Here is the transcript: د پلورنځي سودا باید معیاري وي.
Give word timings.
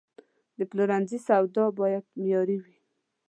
د 0.57 0.59
پلورنځي 0.69 1.19
سودا 1.27 1.65
باید 1.79 2.03
معیاري 2.19 2.57
وي. 2.63 2.77